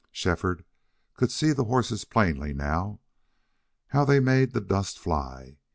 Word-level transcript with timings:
Shefford 0.11 0.65
could 1.13 1.31
see 1.31 1.51
the 1.53 1.65
horses 1.65 2.05
plainly 2.05 2.55
now. 2.55 3.01
How 3.89 4.03
they 4.03 4.19
made 4.19 4.51
the 4.53 4.59
dust 4.59 4.97
fly! 4.97 5.57